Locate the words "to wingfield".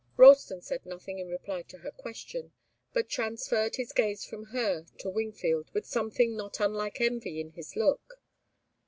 4.97-5.69